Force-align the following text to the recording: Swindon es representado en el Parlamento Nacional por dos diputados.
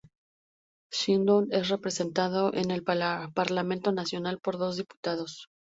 Swindon 0.91 1.49
es 1.51 1.69
representado 1.69 2.55
en 2.55 2.71
el 2.71 2.81
Parlamento 2.83 3.91
Nacional 3.91 4.39
por 4.39 4.57
dos 4.57 4.77
diputados. 4.77 5.45